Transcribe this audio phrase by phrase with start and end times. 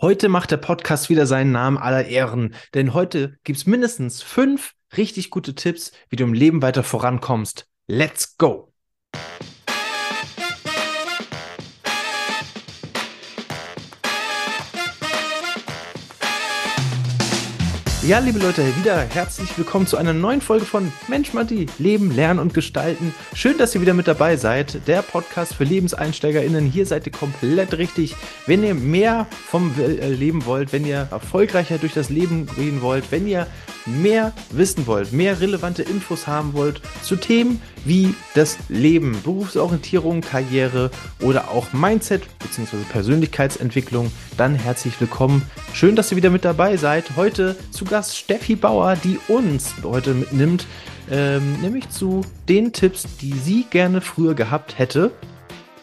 [0.00, 5.28] Heute macht der Podcast wieder seinen Namen aller Ehren, denn heute gibt's mindestens fünf richtig
[5.28, 7.66] gute Tipps, wie du im Leben weiter vorankommst.
[7.88, 8.72] Let's go!
[18.08, 22.40] Ja, liebe Leute, wieder herzlich willkommen zu einer neuen Folge von Mensch Matti, Leben, Lernen
[22.40, 23.14] und Gestalten.
[23.34, 24.88] Schön, dass ihr wieder mit dabei seid.
[24.88, 26.64] Der Podcast für LebenseinsteigerInnen.
[26.64, 28.16] Hier seid ihr komplett richtig.
[28.46, 33.04] Wenn ihr mehr vom äh, Leben wollt, wenn ihr erfolgreicher durch das Leben gehen wollt,
[33.12, 33.46] wenn ihr
[33.84, 40.90] mehr wissen wollt, mehr relevante Infos haben wollt zu Themen wie das Leben, Berufsorientierung, Karriere
[41.22, 42.76] oder auch Mindset bzw.
[42.92, 45.42] Persönlichkeitsentwicklung, dann herzlich willkommen.
[45.72, 47.16] Schön, dass ihr wieder mit dabei seid.
[47.16, 50.66] Heute zu Gast Steffi Bauer, die uns heute mitnimmt,
[51.10, 55.10] ähm, nämlich zu den Tipps, die sie gerne früher gehabt hätte,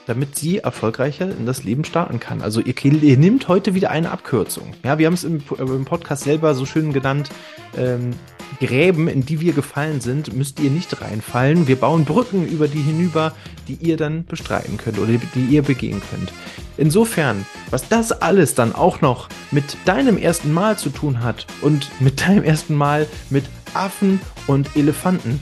[0.06, 2.44] damit sie erfolgreicher in das Leben starten kann.
[2.44, 4.74] Also ihr, ihr nimmt heute wieder eine Abkürzung.
[4.84, 7.30] Ja, wir haben es im, im Podcast selber so schön genannt.
[7.76, 8.12] Ähm,
[8.60, 11.68] Gräben, in die wir gefallen sind, müsst ihr nicht reinfallen.
[11.68, 13.34] Wir bauen Brücken über die hinüber,
[13.68, 16.32] die ihr dann bestreiten könnt oder die ihr begehen könnt.
[16.78, 21.90] Insofern, was das alles dann auch noch mit deinem ersten Mal zu tun hat und
[22.00, 25.42] mit deinem ersten Mal mit Affen und Elefanten,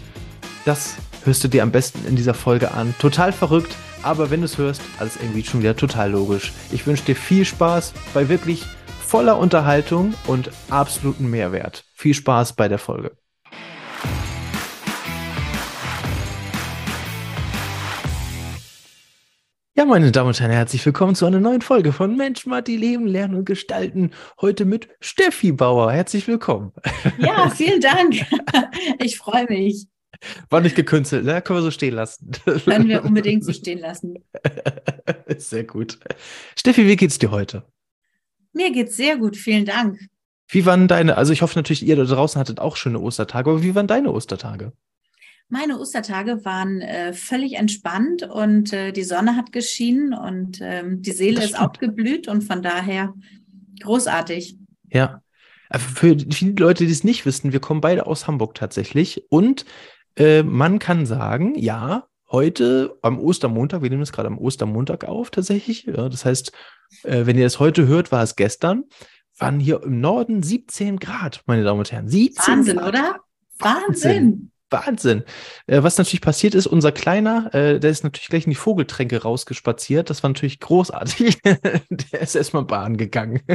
[0.65, 2.93] das hörst du dir am besten in dieser Folge an.
[2.99, 6.51] Total verrückt, aber wenn du es hörst, alles irgendwie schon wieder total logisch.
[6.71, 8.63] Ich wünsche dir viel Spaß bei wirklich
[9.13, 11.85] voller Unterhaltung und absoluten Mehrwert.
[11.93, 13.15] Viel Spaß bei der Folge.
[19.75, 23.05] Ja, meine Damen und Herren, herzlich willkommen zu einer neuen Folge von Mensch, Matti, Leben,
[23.05, 24.09] Lernen und Gestalten.
[24.41, 25.91] Heute mit Steffi Bauer.
[25.91, 26.71] Herzlich willkommen.
[27.19, 28.15] Ja, vielen Dank.
[28.99, 29.85] Ich freue mich.
[30.49, 31.39] War nicht gekünstelt, ne?
[31.43, 32.31] Können wir so stehen lassen.
[32.65, 34.25] Können wir unbedingt so stehen lassen.
[35.37, 35.99] Sehr gut.
[36.55, 37.63] Steffi, wie geht's dir heute?
[38.53, 39.99] Mir geht's sehr gut, vielen Dank.
[40.47, 43.63] Wie waren deine, also ich hoffe natürlich, ihr da draußen hattet auch schöne Ostertage, aber
[43.63, 44.73] wie waren deine Ostertage?
[45.49, 51.11] Meine Ostertage waren äh, völlig entspannt und äh, die Sonne hat geschienen und ähm, die
[51.11, 53.13] Seele ist aufgeblüht und von daher
[53.81, 54.57] großartig.
[54.89, 55.21] Ja.
[55.69, 59.65] Äh, für viele Leute, die es nicht wissen, wir kommen beide aus Hamburg tatsächlich und
[60.15, 65.29] äh, man kann sagen, ja, heute am Ostermontag, wir nehmen es gerade am Ostermontag auf
[65.29, 65.85] tatsächlich.
[65.85, 66.51] Ja, das heißt,
[67.03, 68.83] äh, wenn ihr das heute hört, war es gestern,
[69.37, 72.09] waren hier im Norden 17 Grad, meine Damen und Herren.
[72.09, 72.89] 17 Wahnsinn, Grad.
[72.89, 73.19] oder?
[73.59, 74.51] Wahnsinn.
[74.69, 75.23] Wahnsinn.
[75.67, 79.21] Äh, was natürlich passiert ist, unser Kleiner, äh, der ist natürlich gleich in die Vogeltränke
[79.21, 80.09] rausgespaziert.
[80.09, 81.39] Das war natürlich großartig.
[81.43, 83.41] der ist erstmal Bahn gegangen.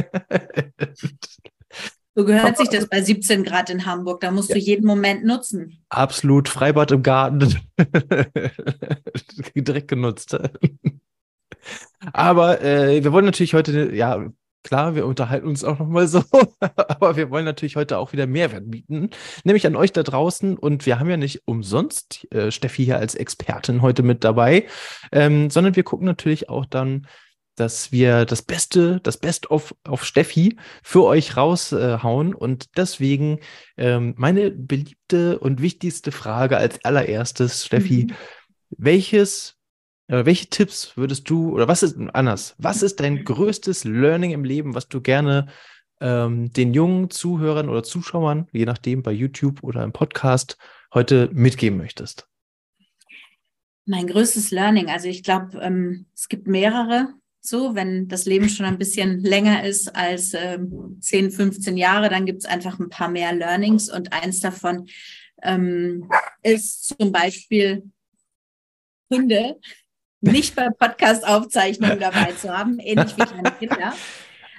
[2.15, 4.21] So gehört sich das bei 17 Grad in Hamburg.
[4.21, 4.55] Da musst ja.
[4.55, 5.83] du jeden Moment nutzen.
[5.89, 6.49] Absolut.
[6.49, 7.59] Freibad im Garten.
[9.55, 10.37] Direkt genutzt.
[12.13, 14.25] Aber äh, wir wollen natürlich heute, ja,
[14.63, 16.23] klar, wir unterhalten uns auch nochmal so,
[16.59, 19.09] aber wir wollen natürlich heute auch wieder Mehrwert bieten,
[19.43, 20.57] nämlich an euch da draußen.
[20.57, 24.67] Und wir haben ja nicht umsonst äh, Steffi hier als Expertin heute mit dabei,
[25.11, 27.07] ähm, sondern wir gucken natürlich auch dann,
[27.59, 32.31] dass wir das Beste, das Best of auf Steffi für euch raushauen.
[32.31, 33.39] Äh, und deswegen
[33.77, 38.13] ähm, meine beliebte und wichtigste Frage als allererstes, Steffi, mhm.
[38.69, 39.57] welches,
[40.07, 44.45] äh, welche Tipps würdest du, oder was ist anders, was ist dein größtes Learning im
[44.45, 45.47] Leben, was du gerne
[45.99, 50.57] ähm, den jungen Zuhörern oder Zuschauern, je nachdem bei YouTube oder im Podcast,
[50.93, 52.27] heute mitgeben möchtest?
[53.85, 58.65] Mein größtes Learning, also ich glaube, ähm, es gibt mehrere so, wenn das Leben schon
[58.65, 60.59] ein bisschen länger ist als äh,
[60.99, 64.87] 10, 15 Jahre, dann gibt es einfach ein paar mehr Learnings und eins davon
[65.41, 66.09] ähm,
[66.43, 67.83] ist zum Beispiel
[69.11, 69.55] Hunde
[70.21, 73.93] nicht bei Podcast-Aufzeichnungen dabei zu haben, ähnlich wie kleine Kinder.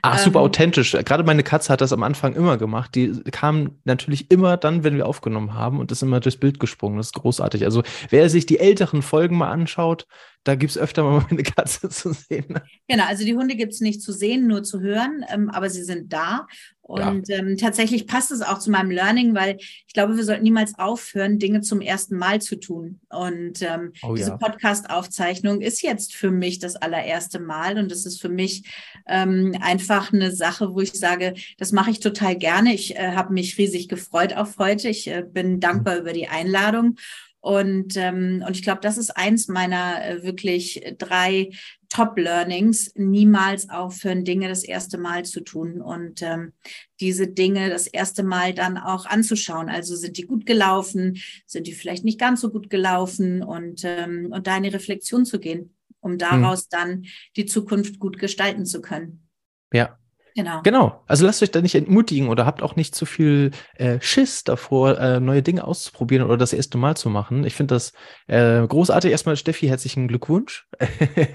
[0.03, 0.93] Ach, super ähm, authentisch.
[0.93, 2.95] Gerade meine Katze hat das am Anfang immer gemacht.
[2.95, 6.97] Die kam natürlich immer dann, wenn wir aufgenommen haben und ist immer durchs Bild gesprungen.
[6.97, 7.65] Das ist großartig.
[7.65, 10.07] Also, wer sich die älteren Folgen mal anschaut,
[10.45, 12.61] da gibt es öfter mal meine Katze zu sehen.
[12.89, 15.85] Genau, also die Hunde gibt es nicht zu sehen, nur zu hören, ähm, aber sie
[15.85, 16.47] sind da.
[16.83, 17.37] Und ja.
[17.37, 21.39] ähm, tatsächlich passt es auch zu meinem Learning, weil ich glaube, wir sollten niemals aufhören,
[21.39, 22.99] Dinge zum ersten Mal zu tun.
[23.11, 24.37] Und ähm, oh, diese ja.
[24.37, 28.69] Podcast-Aufzeichnung ist jetzt für mich das allererste Mal und das ist für mich
[29.07, 32.75] ähm, einfach eine Sache, wo ich sage, das mache ich total gerne.
[32.75, 34.89] Ich äh, habe mich riesig gefreut auf heute.
[34.89, 36.01] Ich äh, bin dankbar mhm.
[36.01, 36.97] über die Einladung.
[37.41, 41.51] Und, ähm, und ich glaube, das ist eins meiner äh, wirklich drei
[41.89, 42.93] Top-Learnings.
[42.97, 46.53] Niemals aufhören, Dinge das erste Mal zu tun und ähm,
[47.01, 49.71] diese Dinge das erste Mal dann auch anzuschauen.
[49.71, 54.29] Also sind die gut gelaufen, sind die vielleicht nicht ganz so gut gelaufen und, ähm,
[54.31, 56.19] und da in die Reflexion zu gehen, um hm.
[56.19, 56.69] daraus hm.
[56.71, 57.05] dann
[57.37, 59.27] die Zukunft gut gestalten zu können.
[59.73, 59.99] Ja,
[60.35, 60.63] Genau.
[60.63, 61.03] Genau.
[61.07, 64.99] Also lasst euch da nicht entmutigen oder habt auch nicht zu viel äh, Schiss davor,
[64.99, 67.45] äh, neue Dinge auszuprobieren oder das erste Mal zu machen.
[67.45, 67.93] Ich finde das
[68.27, 69.11] äh, großartig.
[69.11, 70.69] Erstmal, Steffi, herzlichen Glückwunsch.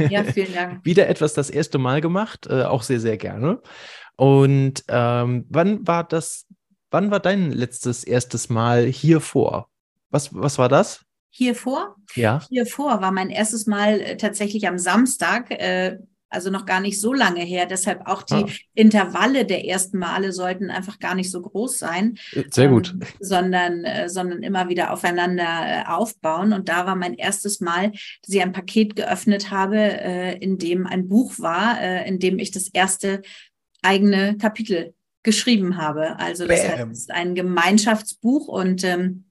[0.09, 0.85] Ja, vielen Dank.
[0.85, 3.61] Wieder etwas das erste Mal gemacht, äh, auch sehr, sehr gerne.
[4.15, 6.45] Und ähm, wann war das,
[6.89, 9.69] wann war dein letztes erstes Mal hier vor?
[10.09, 11.01] Was, was war das?
[11.29, 11.97] Hier vor?
[12.13, 12.41] Ja.
[12.47, 15.51] Hier vor war mein erstes Mal äh, tatsächlich am Samstag.
[16.29, 17.65] Also noch gar nicht so lange her.
[17.65, 18.47] Deshalb auch die ah.
[18.73, 22.17] Intervalle der ersten Male sollten einfach gar nicht so groß sein.
[22.49, 22.93] Sehr gut.
[22.93, 26.53] Ähm, sondern, äh, sondern immer wieder aufeinander äh, aufbauen.
[26.53, 30.87] Und da war mein erstes Mal, dass ich ein Paket geöffnet habe, äh, in dem
[30.87, 33.21] ein Buch war, äh, in dem ich das erste
[33.81, 34.93] eigene Kapitel
[35.25, 36.17] geschrieben habe.
[36.19, 36.89] Also das Bam.
[36.89, 39.24] heißt, ein Gemeinschaftsbuch und ähm,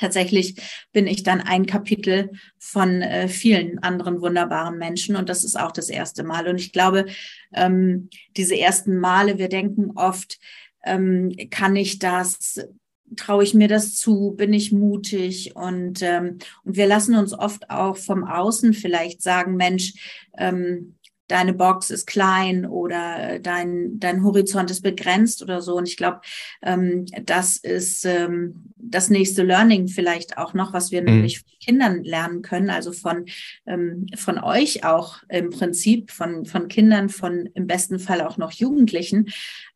[0.00, 0.56] tatsächlich
[0.92, 5.72] bin ich dann ein Kapitel von äh, vielen anderen wunderbaren Menschen und das ist auch
[5.72, 6.48] das erste Mal.
[6.48, 7.06] Und ich glaube,
[7.54, 10.38] ähm, diese ersten Male, wir denken oft,
[10.84, 12.60] ähm, kann ich das,
[13.16, 17.68] traue ich mir das zu, bin ich mutig und, ähm, und wir lassen uns oft
[17.70, 19.94] auch vom Außen vielleicht sagen, Mensch,
[20.38, 20.96] ähm,
[21.30, 25.76] deine Box ist klein oder dein, dein Horizont ist begrenzt oder so.
[25.76, 26.20] Und ich glaube,
[26.62, 31.06] ähm, das ist ähm, das nächste Learning vielleicht auch noch, was wir mhm.
[31.06, 33.26] nämlich von Kindern lernen können, also von,
[33.66, 38.52] ähm, von euch auch im Prinzip, von, von Kindern, von im besten Fall auch noch
[38.52, 39.26] Jugendlichen.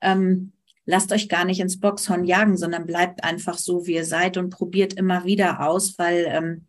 [0.01, 0.53] Ähm,
[0.87, 4.51] lasst euch gar nicht ins Boxhorn jagen, sondern bleibt einfach so, wie ihr seid und
[4.51, 6.67] probiert immer wieder aus, weil ähm,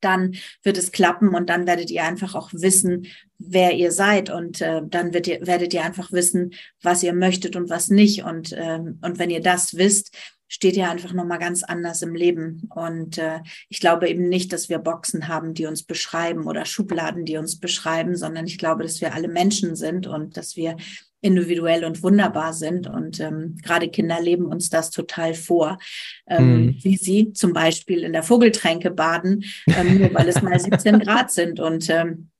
[0.00, 3.06] dann wird es klappen und dann werdet ihr einfach auch wissen,
[3.38, 4.30] wer ihr seid.
[4.30, 8.24] Und äh, dann wird ihr, werdet ihr einfach wissen, was ihr möchtet und was nicht.
[8.24, 10.16] Und ähm, und wenn ihr das wisst,
[10.50, 12.68] steht ihr einfach noch mal ganz anders im Leben.
[12.74, 13.38] Und äh,
[13.68, 17.60] ich glaube eben nicht, dass wir Boxen haben, die uns beschreiben oder Schubladen, die uns
[17.60, 20.76] beschreiben, sondern ich glaube, dass wir alle Menschen sind und dass wir
[21.20, 22.86] individuell und wunderbar sind.
[22.86, 25.78] Und ähm, gerade Kinder leben uns das total vor,
[26.26, 26.76] ähm, mhm.
[26.82, 31.30] wie sie zum Beispiel in der Vogeltränke baden, ähm, nur weil es mal 17 Grad
[31.30, 31.60] sind.
[31.60, 32.30] Und ähm,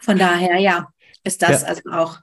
[0.00, 0.88] von daher, ja,
[1.24, 1.68] ist das ja.
[1.68, 2.20] also auch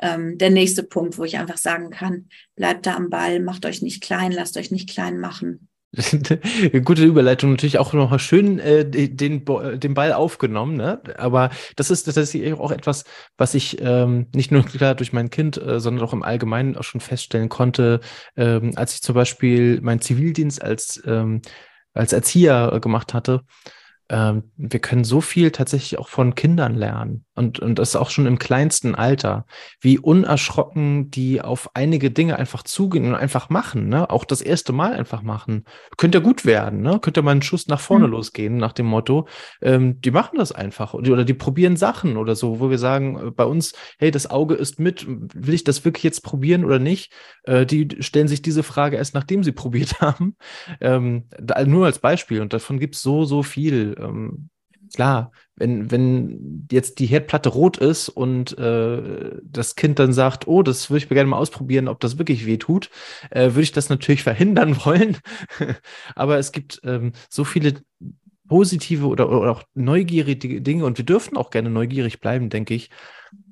[0.00, 3.82] ähm, der nächste Punkt, wo ich einfach sagen kann, bleibt da am Ball, macht euch
[3.82, 5.68] nicht klein, lasst euch nicht klein machen.
[6.84, 11.02] Gute Überleitung, natürlich auch noch mal schön äh, den, den Ball aufgenommen, ne?
[11.16, 13.04] Aber das ist tatsächlich auch etwas,
[13.36, 16.84] was ich ähm, nicht nur klar durch mein Kind, äh, sondern auch im Allgemeinen auch
[16.84, 18.00] schon feststellen konnte,
[18.36, 21.42] ähm, als ich zum Beispiel meinen Zivildienst als, ähm,
[21.92, 23.42] als Erzieher äh, gemacht hatte
[24.10, 28.26] ähm, wir können so viel tatsächlich auch von Kindern lernen und, und das auch schon
[28.26, 29.46] im kleinsten Alter,
[29.80, 34.10] wie unerschrocken die auf einige Dinge einfach zugehen und einfach machen, ne?
[34.10, 35.64] Auch das erste Mal einfach machen.
[35.96, 36.98] Könnte gut werden, ne?
[37.00, 38.12] Könnte mal ein Schuss nach vorne mhm.
[38.12, 39.26] losgehen, nach dem Motto,
[39.62, 43.30] ähm, die machen das einfach oder die probieren Sachen oder so, wo wir sagen, äh,
[43.30, 47.10] bei uns, hey, das Auge ist mit, will ich das wirklich jetzt probieren oder nicht?
[47.44, 50.36] Äh, die stellen sich diese Frage erst, nachdem sie probiert haben.
[50.82, 54.50] Ähm, da, nur als Beispiel und davon gibt es so, so viel ähm,
[54.94, 60.62] klar, wenn, wenn jetzt die Herdplatte rot ist und äh, das Kind dann sagt, oh,
[60.62, 62.90] das würde ich mir gerne mal ausprobieren, ob das wirklich weh tut,
[63.30, 65.18] äh, würde ich das natürlich verhindern wollen.
[66.14, 67.74] Aber es gibt ähm, so viele
[68.48, 72.90] positive oder, oder auch neugierige Dinge und wir dürfen auch gerne neugierig bleiben, denke ich,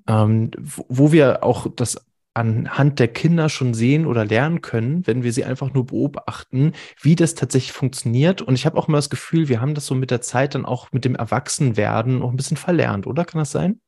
[0.08, 5.22] ähm, wo, wo wir auch das anhand der Kinder schon sehen oder lernen können, wenn
[5.22, 8.42] wir sie einfach nur beobachten, wie das tatsächlich funktioniert.
[8.42, 10.64] Und ich habe auch immer das Gefühl, wir haben das so mit der Zeit dann
[10.64, 13.24] auch mit dem Erwachsenwerden auch ein bisschen verlernt, oder?
[13.24, 13.80] Kann das sein?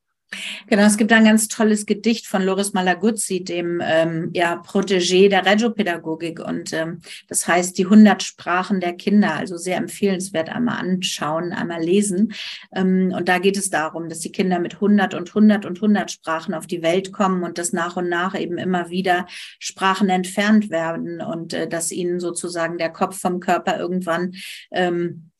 [0.68, 5.44] Genau, es gibt ein ganz tolles Gedicht von Loris Malaguzzi, dem ähm, ja, Protégé der
[5.44, 6.38] Regiopädagogik.
[6.38, 9.34] Und ähm, das heißt Die 100 Sprachen der Kinder.
[9.34, 12.32] Also sehr empfehlenswert, einmal anschauen, einmal lesen.
[12.72, 16.10] Ähm, und da geht es darum, dass die Kinder mit 100 und 100 und 100
[16.12, 19.26] Sprachen auf die Welt kommen und dass nach und nach eben immer wieder
[19.58, 24.34] Sprachen entfernt werden und äh, dass ihnen sozusagen der Kopf vom Körper irgendwann
[24.70, 25.30] ähm,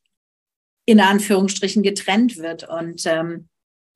[0.85, 2.69] in Anführungsstrichen getrennt wird.
[2.69, 3.49] Und ähm,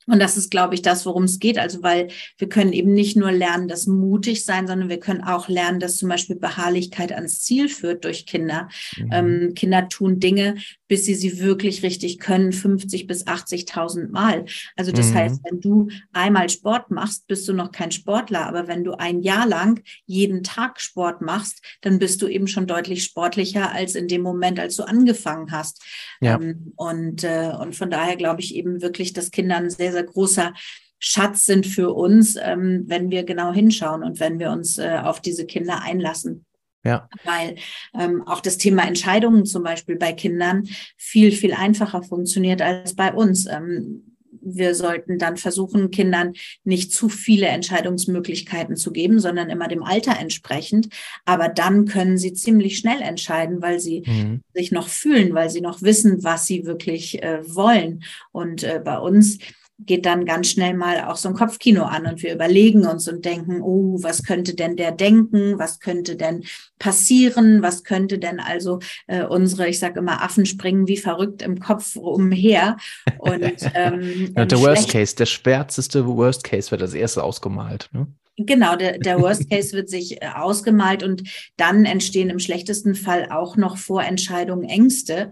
[0.06, 1.58] und das ist, glaube ich, das, worum es geht.
[1.58, 2.08] Also, weil
[2.38, 5.96] wir können eben nicht nur lernen, dass mutig sein, sondern wir können auch lernen, dass
[5.96, 8.68] zum Beispiel Beharrlichkeit ans Ziel führt durch Kinder.
[8.96, 9.10] Mhm.
[9.12, 10.56] Ähm, Kinder tun Dinge,
[10.94, 14.44] bis sie sie wirklich richtig können, 50 bis 80.000 Mal.
[14.76, 15.14] Also das mhm.
[15.14, 18.46] heißt, wenn du einmal Sport machst, bist du noch kein Sportler.
[18.46, 22.68] Aber wenn du ein Jahr lang jeden Tag Sport machst, dann bist du eben schon
[22.68, 25.82] deutlich sportlicher als in dem Moment, als du angefangen hast.
[26.20, 26.36] Ja.
[26.36, 30.04] Ähm, und, äh, und von daher glaube ich eben wirklich, dass Kinder ein sehr, sehr
[30.04, 30.54] großer
[31.00, 35.20] Schatz sind für uns, ähm, wenn wir genau hinschauen und wenn wir uns äh, auf
[35.20, 36.46] diese Kinder einlassen.
[36.84, 37.08] Ja.
[37.24, 37.56] Weil
[37.98, 43.12] ähm, auch das Thema Entscheidungen zum Beispiel bei Kindern viel, viel einfacher funktioniert als bei
[43.12, 43.46] uns.
[43.46, 44.14] Ähm,
[44.44, 50.18] wir sollten dann versuchen, Kindern nicht zu viele Entscheidungsmöglichkeiten zu geben, sondern immer dem Alter
[50.18, 50.88] entsprechend.
[51.24, 54.42] Aber dann können sie ziemlich schnell entscheiden, weil sie mhm.
[54.52, 58.04] sich noch fühlen, weil sie noch wissen, was sie wirklich äh, wollen.
[58.32, 59.38] Und äh, bei uns
[59.86, 63.24] geht dann ganz schnell mal auch so ein Kopfkino an und wir überlegen uns und
[63.24, 65.58] denken, oh, was könnte denn der denken?
[65.58, 66.44] Was könnte denn
[66.78, 67.62] passieren?
[67.62, 71.96] Was könnte denn also äh, unsere, ich sage immer, Affen springen wie verrückt im Kopf
[71.96, 72.76] umher.
[73.18, 73.42] Und,
[73.74, 77.88] ähm, ja, der Worst Case, der schwärzeste Worst Case wird als erstes ausgemalt.
[77.92, 78.06] Ne?
[78.36, 81.22] Genau, der, der Worst Case wird sich äh, ausgemalt und
[81.56, 85.30] dann entstehen im schlechtesten Fall auch noch Vorentscheidungen, Ängste.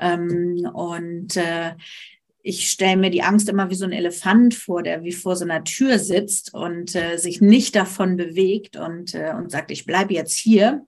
[0.00, 1.72] Ähm, und äh,
[2.42, 5.44] ich stelle mir die Angst immer wie so ein Elefant vor, der wie vor so
[5.44, 10.14] einer Tür sitzt und äh, sich nicht davon bewegt und, äh, und sagt, ich bleibe
[10.14, 10.86] jetzt hier.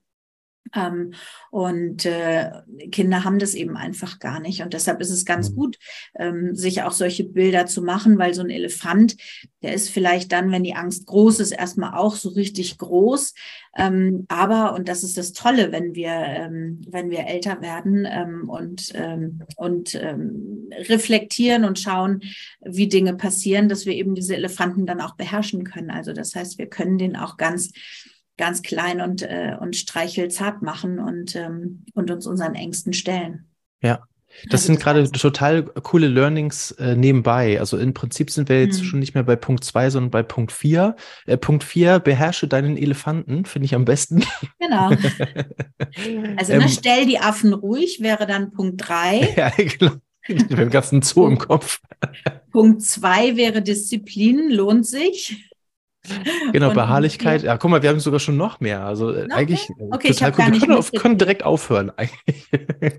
[0.74, 1.12] Ähm,
[1.50, 2.50] und äh,
[2.90, 4.62] Kinder haben das eben einfach gar nicht.
[4.62, 5.54] Und deshalb ist es ganz mhm.
[5.54, 5.78] gut,
[6.18, 9.16] ähm, sich auch solche Bilder zu machen, weil so ein Elefant,
[9.62, 13.34] der ist vielleicht dann, wenn die Angst groß ist, erstmal auch so richtig groß.
[13.76, 18.48] Ähm, aber, und das ist das Tolle, wenn wir, ähm, wenn wir älter werden ähm,
[18.48, 22.20] und, ähm, und ähm, reflektieren und schauen,
[22.60, 25.90] wie Dinge passieren, dass wir eben diese Elefanten dann auch beherrschen können.
[25.90, 27.72] Also das heißt, wir können den auch ganz
[28.36, 33.46] ganz klein und, äh, und streichelzart machen und, ähm, und uns unseren Ängsten stellen.
[33.82, 34.06] Ja.
[34.44, 37.60] Das also sind gerade total coole Learnings äh, nebenbei.
[37.60, 38.84] Also im Prinzip sind wir jetzt mhm.
[38.84, 40.96] schon nicht mehr bei Punkt 2, sondern bei Punkt 4.
[41.26, 44.24] Äh, Punkt 4, beherrsche deinen Elefanten, finde ich am besten.
[44.58, 44.90] Genau.
[46.36, 49.34] Also ne, ähm, stell die Affen ruhig, wäre dann Punkt 3.
[49.36, 49.92] Ja, genau.
[50.28, 51.80] Den ganzen Zoo im Kopf.
[52.50, 55.51] Punkt 2 wäre Disziplin, lohnt sich.
[56.52, 57.42] Genau, und Beharrlichkeit.
[57.42, 58.84] Ja, guck mal, wir haben sogar schon noch mehr.
[58.84, 59.32] Also äh, okay.
[59.32, 60.52] eigentlich äh, okay, total cool.
[60.52, 62.48] Wir können, auf, können, direkt aufhören eigentlich.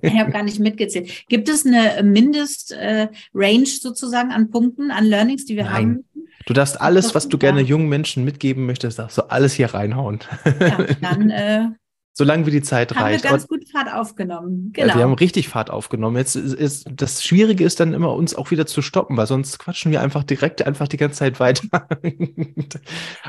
[0.01, 1.27] Ich habe gar nicht mitgezählt.
[1.27, 5.73] Gibt es eine Mindest-Range äh, sozusagen an Punkten, an Learnings, die wir Nein.
[5.73, 6.05] haben?
[6.45, 10.19] Du darfst alles, was du gerne jungen Menschen mitgeben möchtest, darfst du alles hier reinhauen.
[10.59, 11.67] Ja, dann äh,
[12.15, 13.25] Solange wie die Zeit haben reicht.
[13.25, 14.69] Haben wir ganz gut Fahrt aufgenommen.
[14.73, 14.87] Genau.
[14.89, 16.15] Ja, wir haben richtig Fahrt aufgenommen.
[16.15, 19.57] Jetzt ist, ist, das Schwierige ist dann immer, uns auch wieder zu stoppen, weil sonst
[19.57, 21.63] quatschen wir einfach direkt einfach die ganze Zeit weiter.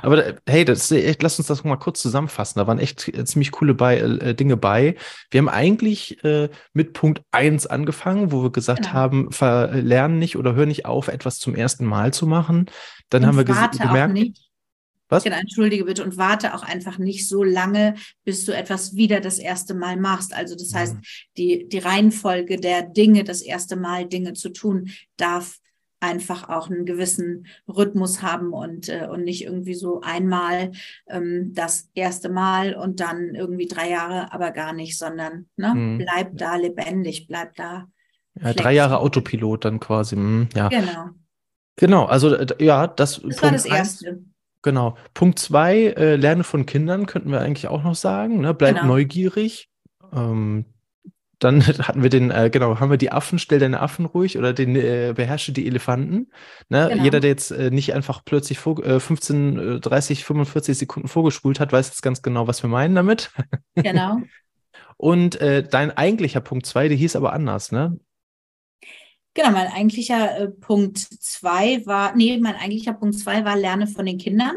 [0.03, 2.59] Aber hey, das, echt, lass uns das mal kurz zusammenfassen.
[2.59, 4.97] Da waren echt ziemlich coole bei, äh, Dinge bei.
[5.31, 8.93] Wir haben eigentlich äh, mit Punkt eins angefangen, wo wir gesagt genau.
[8.93, 12.67] haben, verlernen nicht oder hör nicht auf, etwas zum ersten Mal zu machen.
[13.09, 14.44] Dann Und haben wir gemerkt.
[15.15, 15.25] Was?
[15.25, 17.95] Genau, entschuldige bitte und warte auch einfach nicht so lange,
[18.25, 20.35] bis du etwas wieder das erste Mal machst.
[20.35, 21.03] Also das heißt, mhm.
[21.37, 25.59] die, die Reihenfolge der Dinge, das erste Mal Dinge zu tun, darf
[26.05, 30.73] einfach auch einen gewissen Rhythmus haben und, äh, und nicht irgendwie so einmal
[31.09, 35.99] ähm, das erste Mal und dann irgendwie drei Jahre, aber gar nicht, sondern ne, mhm.
[35.99, 37.89] bleib da lebendig, bleib da.
[38.41, 40.17] Ja, drei Jahre Autopilot dann quasi.
[40.17, 40.69] Mh, ja.
[40.69, 41.11] Genau.
[41.77, 44.09] Genau, also äh, ja, das, das war das Erste.
[44.09, 44.19] Eins,
[44.65, 44.97] Genau.
[45.13, 48.41] Punkt zwei, äh, Lerne von Kindern, könnten wir eigentlich auch noch sagen.
[48.41, 48.55] Ne?
[48.55, 48.87] Bleib genau.
[48.87, 49.69] neugierig.
[50.11, 50.65] Ähm,
[51.39, 54.55] dann hatten wir den, äh, genau, haben wir die Affen, stell deine Affen ruhig oder
[54.55, 56.31] den äh, beherrsche die Elefanten.
[56.71, 56.89] Ne?
[56.91, 57.05] Genau.
[57.05, 61.71] Jeder, der jetzt äh, nicht einfach plötzlich vor, äh, 15, 30, 45 Sekunden vorgespult hat,
[61.71, 63.33] weiß jetzt ganz genau, was wir meinen damit.
[63.77, 64.17] Genau.
[64.97, 67.99] Und äh, dein eigentlicher Punkt zwei, der hieß aber anders, ne?
[69.35, 74.07] Genau, mein eigentlicher äh, Punkt zwei war, nee, mein eigentlicher Punkt zwei war Lerne von
[74.07, 74.57] den Kindern.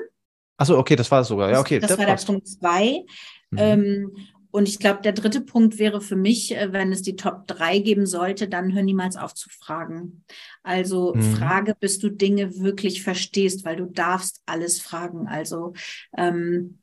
[0.58, 1.52] Achso, okay, das war es sogar.
[1.52, 1.80] Ja, okay.
[1.80, 2.28] Das, das war passt.
[2.28, 3.04] der Punkt zwei.
[3.52, 3.58] Mhm.
[3.58, 4.18] Ähm,
[4.52, 7.80] und ich glaube, der dritte Punkt wäre für mich, äh, wenn es die Top drei
[7.80, 10.24] geben sollte, dann hör niemals auf zu fragen.
[10.64, 11.22] Also mhm.
[11.22, 15.28] frage, bis du Dinge wirklich verstehst, weil du darfst alles fragen.
[15.28, 15.74] Also
[16.16, 16.80] ähm,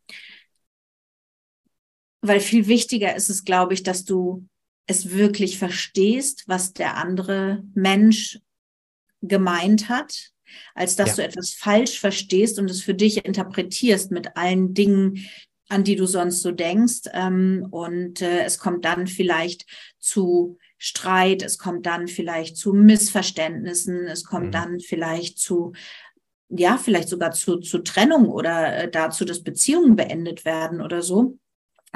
[2.21, 4.47] weil viel wichtiger ist es, glaube ich, dass du
[4.87, 8.41] es wirklich verstehst, was der andere Mensch
[9.23, 10.31] gemeint hat,
[10.75, 11.17] als dass ja.
[11.17, 15.27] du etwas falsch verstehst und es für dich interpretierst mit allen Dingen,
[15.69, 17.09] an die du sonst so denkst.
[17.13, 19.67] Ähm, und äh, es kommt dann vielleicht
[19.99, 24.53] zu Streit, es kommt dann vielleicht zu Missverständnissen, es kommt mhm.
[24.53, 25.73] dann vielleicht zu
[26.51, 31.39] ja, vielleicht sogar zu, zu Trennung oder äh, dazu, dass Beziehungen beendet werden oder so.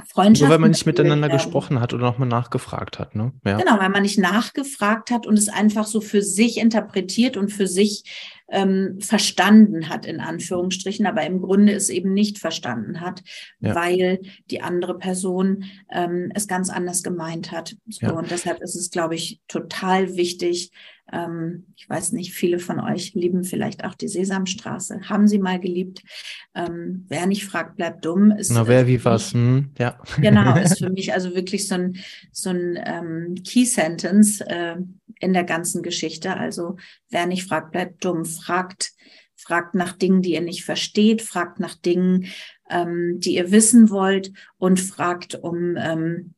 [0.06, 0.48] Freundschaften.
[0.48, 1.38] Nur weil man nicht miteinander werden.
[1.38, 3.32] gesprochen hat oder nochmal nachgefragt hat, ne?
[3.44, 3.56] Ja.
[3.56, 7.66] Genau, weil man nicht nachgefragt hat und es einfach so für sich interpretiert und für
[7.66, 8.04] sich
[8.50, 13.22] ähm, verstanden hat, in Anführungsstrichen, aber im Grunde es eben nicht verstanden hat,
[13.60, 13.74] ja.
[13.74, 17.76] weil die andere Person ähm, es ganz anders gemeint hat.
[17.88, 18.12] So, ja.
[18.12, 20.70] Und deshalb ist es, glaube ich, total wichtig,
[21.12, 25.08] Ähm, ich weiß nicht, viele von euch lieben vielleicht auch die Sesamstraße.
[25.08, 26.02] Haben sie mal geliebt?
[26.54, 28.30] Ähm, wer nicht fragt, bleibt dumm.
[28.30, 29.98] Ist, Na, wer wie was, hm, ja.
[30.20, 31.96] Genau, ist für mich also wirklich so ein,
[32.32, 34.76] so ein ähm, Key Sentence äh,
[35.20, 36.36] in der ganzen Geschichte.
[36.36, 36.76] Also
[37.10, 38.24] wer nicht fragt, bleibt dumm.
[38.24, 38.92] Fragt,
[39.36, 42.26] fragt nach Dingen, die ihr nicht versteht, fragt nach Dingen,
[42.68, 46.34] ähm, die ihr wissen wollt und fragt um ähm,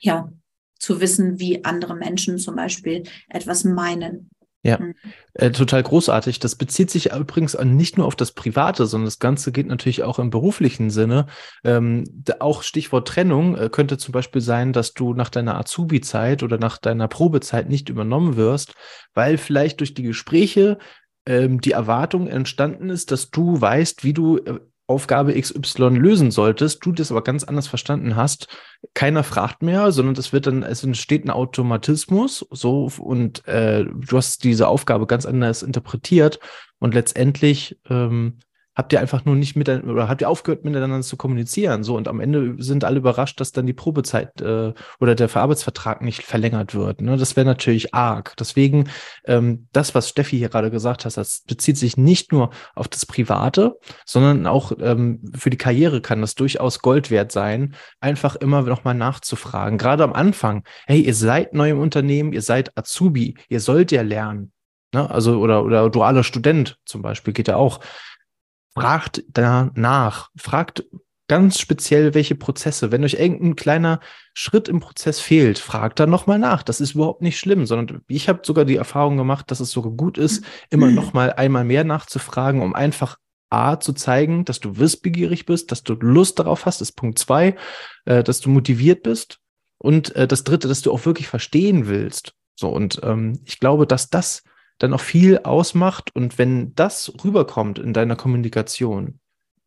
[0.00, 0.32] ja
[0.78, 4.30] zu wissen, wie andere Menschen zum Beispiel etwas meinen.
[4.64, 4.94] Ja, mhm.
[5.34, 6.40] äh, total großartig.
[6.40, 10.18] Das bezieht sich übrigens nicht nur auf das Private, sondern das Ganze geht natürlich auch
[10.18, 11.26] im beruflichen Sinne.
[11.64, 16.58] Ähm, auch Stichwort Trennung äh, könnte zum Beispiel sein, dass du nach deiner Azubi-Zeit oder
[16.58, 18.74] nach deiner Probezeit nicht übernommen wirst,
[19.14, 20.78] weil vielleicht durch die Gespräche
[21.24, 24.58] ähm, die Erwartung entstanden ist, dass du weißt, wie du äh,
[24.88, 28.48] Aufgabe XY lösen solltest, du das aber ganz anders verstanden hast,
[28.94, 34.16] keiner fragt mehr, sondern es wird dann, es entsteht ein Automatismus, so und äh, du
[34.16, 36.40] hast diese Aufgabe ganz anders interpretiert
[36.78, 38.38] und letztendlich ähm,
[38.78, 41.82] habt ihr einfach nur nicht miteinander oder habt ihr aufgehört, miteinander zu kommunizieren.
[41.82, 46.00] So, und am Ende sind alle überrascht, dass dann die Probezeit äh, oder der Verarbeitsvertrag
[46.00, 47.00] nicht verlängert wird.
[47.00, 47.16] Ne?
[47.16, 48.34] Das wäre natürlich arg.
[48.38, 48.88] Deswegen,
[49.24, 53.04] ähm, das, was Steffi hier gerade gesagt hat, das bezieht sich nicht nur auf das
[53.04, 58.62] Private, sondern auch ähm, für die Karriere kann das durchaus Gold wert sein, einfach immer
[58.62, 59.78] nochmal nachzufragen.
[59.78, 64.02] Gerade am Anfang, hey, ihr seid neu im Unternehmen, ihr seid Azubi, ihr sollt ja
[64.02, 64.52] lernen.
[64.94, 65.10] Ne?
[65.10, 67.80] Also, oder, oder dualer Student zum Beispiel geht ja auch
[68.74, 70.84] fragt danach, fragt
[71.28, 72.90] ganz speziell, welche Prozesse.
[72.90, 74.00] Wenn euch irgendein kleiner
[74.32, 76.62] Schritt im Prozess fehlt, fragt dann nochmal nach.
[76.62, 79.92] Das ist überhaupt nicht schlimm, sondern ich habe sogar die Erfahrung gemacht, dass es sogar
[79.92, 83.18] gut ist, immer nochmal einmal mehr nachzufragen, um einfach
[83.50, 87.56] A zu zeigen, dass du wissbegierig bist, dass du Lust darauf hast, ist Punkt zwei,
[88.04, 89.38] äh, dass du motiviert bist.
[89.78, 92.32] Und äh, das dritte, dass du auch wirklich verstehen willst.
[92.58, 94.42] So, und ähm, ich glaube, dass das
[94.78, 96.14] dann auch viel ausmacht.
[96.14, 99.20] Und wenn das rüberkommt in deiner Kommunikation,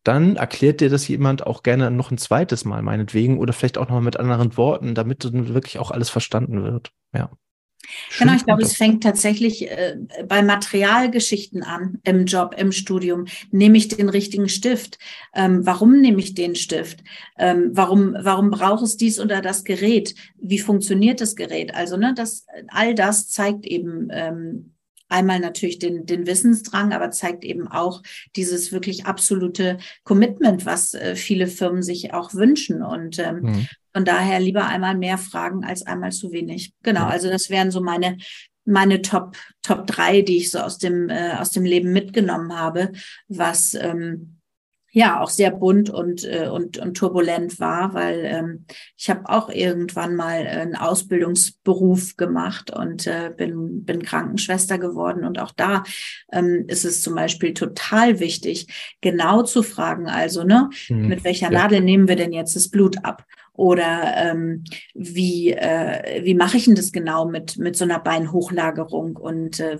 [0.04, 3.84] dann erklärt dir das jemand auch gerne noch ein zweites Mal, meinetwegen, oder vielleicht auch
[3.84, 6.92] nochmal mit anderen Worten, damit dann wirklich auch alles verstanden wird.
[7.14, 7.30] Ja.
[8.10, 13.26] Schön genau, ich glaube, es fängt tatsächlich äh, bei Materialgeschichten an im Job, im Studium.
[13.50, 14.98] Nehme ich den richtigen Stift?
[15.34, 17.02] Ähm, warum nehme ich den Stift?
[17.38, 20.14] Ähm, warum, warum braucht es dies oder das Gerät?
[20.38, 21.74] Wie funktioniert das Gerät?
[21.74, 24.74] Also, ne, das, all das zeigt eben, ähm,
[25.12, 28.02] einmal natürlich den, den Wissensdrang, aber zeigt eben auch
[28.34, 32.82] dieses wirklich absolute Commitment, was äh, viele Firmen sich auch wünschen.
[32.82, 33.68] Und ähm, mhm.
[33.92, 36.72] von daher lieber einmal mehr fragen als einmal zu wenig.
[36.82, 38.16] Genau, also das wären so meine
[38.64, 42.92] meine Top Top drei, die ich so aus dem äh, aus dem Leben mitgenommen habe,
[43.28, 44.38] was ähm,
[44.92, 49.48] ja auch sehr bunt und, äh, und, und turbulent war, weil ähm, ich habe auch
[49.48, 55.24] irgendwann mal einen Ausbildungsberuf gemacht und äh, bin, bin Krankenschwester geworden.
[55.24, 55.82] Und auch da
[56.30, 61.08] ähm, ist es zum Beispiel total wichtig, genau zu fragen, also ne, mhm.
[61.08, 61.58] mit welcher ja.
[61.58, 63.24] Nadel nehmen wir denn jetzt das Blut ab?
[63.54, 69.16] Oder ähm, wie, äh, wie mache ich denn das genau mit, mit so einer Beinhochlagerung?
[69.16, 69.78] Und äh,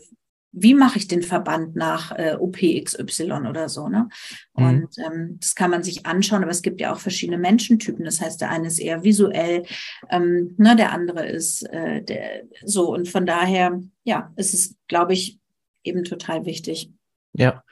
[0.53, 4.09] wie mache ich den Verband nach äh, OPXY oder so, ne?
[4.55, 4.65] Mhm.
[4.65, 8.05] Und ähm, das kann man sich anschauen, aber es gibt ja auch verschiedene Menschentypen.
[8.05, 9.65] Das heißt, der eine ist eher visuell,
[10.11, 12.93] ähm, ne, der andere ist äh, der, so.
[12.93, 15.38] Und von daher, ja, ist es, glaube ich,
[15.83, 16.91] eben total wichtig.
[17.35, 17.65] Ja,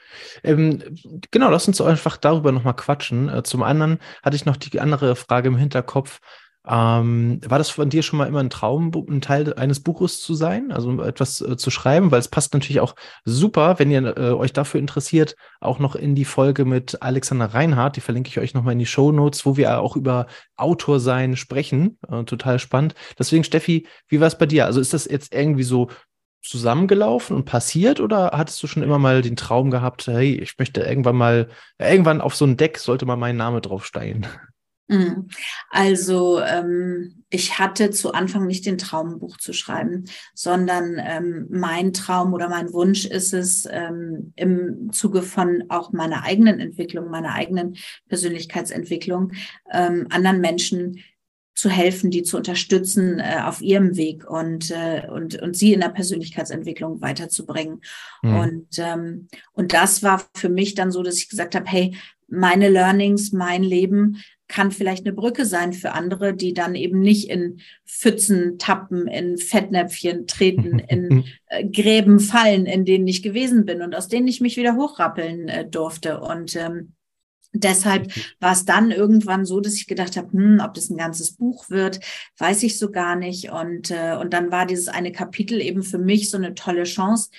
[0.43, 0.83] ähm,
[1.31, 3.29] genau, lass uns einfach darüber nochmal quatschen.
[3.29, 6.21] Äh, zum anderen hatte ich noch die andere Frage im Hinterkopf.
[6.66, 10.35] Ähm, war das von dir schon mal immer ein Traum, ein Teil eines Buches zu
[10.35, 12.11] sein, also etwas äh, zu schreiben?
[12.11, 12.94] Weil es passt natürlich auch
[13.25, 17.96] super, wenn ihr äh, euch dafür interessiert, auch noch in die Folge mit Alexander Reinhardt,
[17.96, 21.37] die verlinke ich euch nochmal in die Show Notes, wo wir auch über Autor sein
[21.37, 21.99] sprechen.
[22.09, 22.94] Äh, total spannend.
[23.18, 24.66] Deswegen, Steffi, wie war es bei dir?
[24.66, 25.88] Also ist das jetzt irgendwie so
[26.42, 30.83] zusammengelaufen und passiert oder hattest du schon immer mal den Traum gehabt, hey, ich möchte
[30.83, 34.27] irgendwann mal, irgendwann auf so ein Deck sollte mal mein Name draufsteigen?
[34.90, 35.29] Mhm.
[35.70, 41.46] Also ähm, ich hatte zu Anfang nicht den Traum, ein Buch zu schreiben, sondern ähm,
[41.48, 47.09] mein Traum oder mein Wunsch ist es, ähm, im Zuge von auch meiner eigenen Entwicklung,
[47.09, 47.76] meiner eigenen
[48.09, 49.33] Persönlichkeitsentwicklung,
[49.72, 50.98] ähm, anderen Menschen
[51.55, 55.81] zu helfen, die zu unterstützen äh, auf ihrem Weg und, äh, und, und sie in
[55.81, 57.81] der Persönlichkeitsentwicklung weiterzubringen.
[58.22, 58.37] Mhm.
[58.37, 62.68] Und, ähm, und das war für mich dann so, dass ich gesagt habe, hey, meine
[62.68, 67.61] Learnings, mein Leben kann vielleicht eine Brücke sein für andere, die dann eben nicht in
[67.87, 73.95] Pfützen tappen, in Fettnäpfchen treten, in äh, Gräben fallen, in denen ich gewesen bin und
[73.95, 76.21] aus denen ich mich wieder hochrappeln äh, durfte.
[76.21, 76.93] Und ähm,
[77.53, 81.33] Deshalb war es dann irgendwann so, dass ich gedacht habe, hm, ob das ein ganzes
[81.33, 81.99] Buch wird,
[82.39, 83.51] weiß ich so gar nicht.
[83.51, 87.31] Und, äh, und dann war dieses eine Kapitel eben für mich so eine tolle Chance,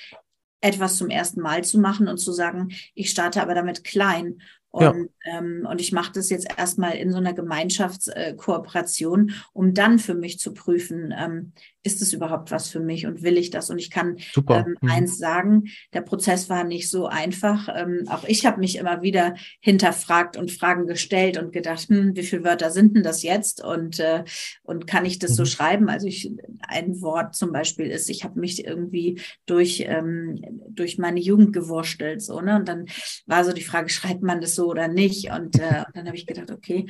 [0.60, 5.10] etwas zum ersten Mal zu machen und zu sagen, ich starte aber damit klein und,
[5.26, 5.38] ja.
[5.38, 10.40] ähm, und ich mache das jetzt erstmal in so einer Gemeinschaftskooperation, um dann für mich
[10.40, 11.52] zu prüfen, ähm,
[11.84, 13.70] ist es überhaupt was für mich und will ich das?
[13.70, 14.18] Und ich kann
[14.50, 14.90] ähm, mhm.
[14.90, 15.64] eins sagen,
[15.94, 17.70] der Prozess war nicht so einfach.
[17.74, 22.24] Ähm, auch ich habe mich immer wieder hinterfragt und Fragen gestellt und gedacht, hm, wie
[22.24, 23.64] viele Wörter sind denn das jetzt?
[23.64, 24.24] Und, äh,
[24.64, 25.36] und kann ich das mhm.
[25.36, 25.90] so schreiben?
[25.90, 26.32] Also ich,
[26.68, 30.40] ein Wort zum Beispiel ist, ich habe mich irgendwie durch, ähm,
[30.70, 32.22] durch meine Jugend gewurstelt.
[32.22, 32.58] So, ne?
[32.58, 32.86] Und dann
[33.26, 35.32] war so die Frage, schreibt man das so oder nicht?
[35.32, 36.86] Und, äh, und dann habe ich gedacht, okay,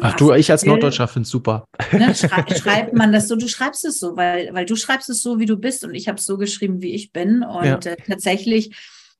[0.00, 1.64] Ach du, ich als Norddeutscher finde es super.
[1.92, 5.22] Ne, schrei schreibt man das so, du schreibst es so, weil, weil du schreibst es
[5.22, 7.42] so, wie du bist und ich habe es so geschrieben, wie ich bin.
[7.42, 7.92] Und ja.
[7.92, 8.76] äh, tatsächlich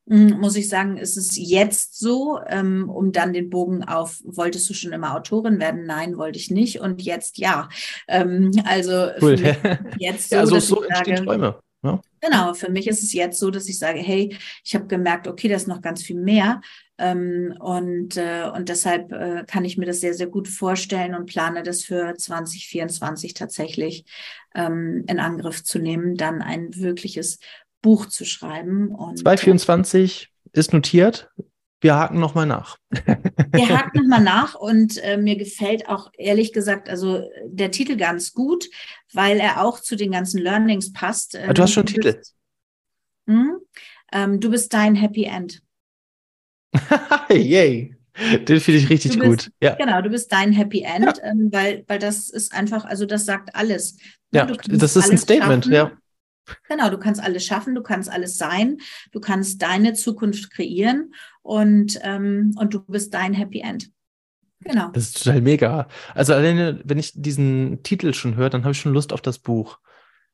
[0.06, 4.20] mh, hm, muss ich sagen, ist es jetzt so, ähm, um dann den Bogen auf,
[4.24, 5.86] wolltest du schon immer Autorin werden?
[5.86, 6.80] Nein, wollte ich nicht.
[6.80, 7.68] Und jetzt ja.
[8.06, 9.36] Ähm, also cool.
[9.98, 11.60] jetzt so, ja, so, so entstehen sage, Träume.
[11.82, 12.00] Ja.
[12.20, 15.48] Genau, für mich ist es jetzt so, dass ich sage, hey, ich habe gemerkt, okay,
[15.48, 16.60] da ist noch ganz viel mehr.
[16.98, 21.26] Ähm, und, äh, und deshalb äh, kann ich mir das sehr, sehr gut vorstellen und
[21.26, 24.04] plane das für 2024 tatsächlich
[24.54, 27.38] ähm, in Angriff zu nehmen, dann ein wirkliches
[27.80, 28.94] Buch zu schreiben.
[28.94, 31.30] Und, 2024 äh, ist notiert.
[31.80, 32.76] Wir haken nochmal nach.
[33.52, 38.32] Wir haken nochmal nach und äh, mir gefällt auch ehrlich gesagt, also der Titel ganz
[38.32, 38.66] gut,
[39.12, 41.34] weil er auch zu den ganzen Learnings passt.
[41.34, 42.20] Ähm, du hast schon einen Titel.
[43.26, 43.56] Hm?
[44.12, 45.62] Ähm, du bist dein Happy End.
[47.30, 47.96] Yay.
[48.46, 49.52] Den finde ich richtig bist, gut.
[49.62, 49.76] Ja.
[49.76, 51.30] Genau, du bist dein Happy End, ja.
[51.30, 53.96] ähm, weil, weil das ist einfach, also das sagt alles.
[54.32, 55.74] Ja, das ist ein Statement, schaffen.
[55.74, 55.92] ja.
[56.68, 58.78] Genau, du kannst alles schaffen, du kannst alles sein,
[59.12, 63.90] du kannst deine Zukunft kreieren und, ähm, und du bist dein Happy End.
[64.60, 64.90] Genau.
[64.92, 65.88] Das ist total mega.
[66.14, 69.38] Also alleine, wenn ich diesen Titel schon höre, dann habe ich schon Lust auf das
[69.38, 69.78] Buch.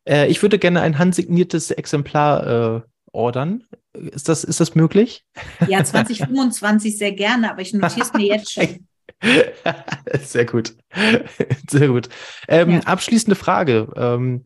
[0.04, 2.80] Äh, ich würde gerne ein handsigniertes Exemplar äh,
[3.12, 3.64] ordern.
[3.92, 5.24] Ist das, ist das möglich?
[5.68, 8.86] Ja, 2025 sehr gerne, aber ich notiere es mir jetzt schon.
[10.20, 10.76] Sehr gut.
[11.70, 12.08] Sehr gut.
[12.48, 12.80] Ähm, ja.
[12.80, 13.88] Abschließende Frage.
[13.96, 14.44] Ähm,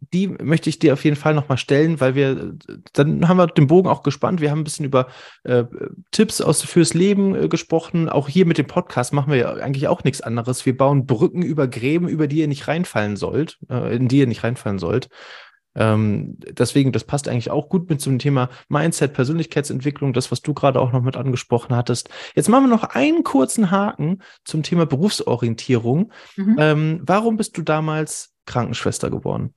[0.00, 2.54] die möchte ich dir auf jeden Fall nochmal stellen, weil wir,
[2.92, 4.40] dann haben wir den Bogen auch gespannt.
[4.40, 5.08] Wir haben ein bisschen über
[5.44, 5.64] äh,
[6.12, 8.08] Tipps aus fürs Leben äh, gesprochen.
[8.08, 10.64] Auch hier mit dem Podcast machen wir ja eigentlich auch nichts anderes.
[10.66, 14.26] Wir bauen Brücken über Gräben, über die ihr nicht reinfallen sollt, äh, in die ihr
[14.26, 15.08] nicht reinfallen sollt.
[15.74, 20.54] Ähm, deswegen, das passt eigentlich auch gut mit zum Thema Mindset, Persönlichkeitsentwicklung, das, was du
[20.54, 22.08] gerade auch noch mit angesprochen hattest.
[22.34, 26.12] Jetzt machen wir noch einen kurzen Haken zum Thema Berufsorientierung.
[26.36, 26.56] Mhm.
[26.58, 29.54] Ähm, warum bist du damals Krankenschwester geworden?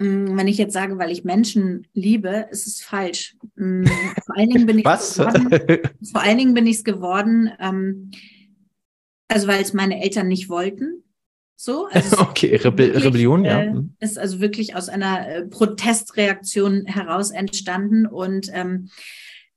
[0.00, 3.36] Mm, wenn ich jetzt sage, weil ich Menschen liebe, ist es falsch.
[3.56, 3.84] Mm,
[4.24, 5.14] vor allen Dingen bin ich Was?
[5.14, 5.50] Geworden,
[6.10, 8.10] vor allen Dingen bin ich es geworden, ähm,
[9.28, 11.04] also weil es meine Eltern nicht wollten.
[11.54, 13.60] So, also okay, Rebe wirklich, Rebellion, ja.
[13.60, 13.94] Äh, mhm.
[14.00, 18.88] ist also wirklich aus einer äh, Protestreaktion heraus entstanden und ähm,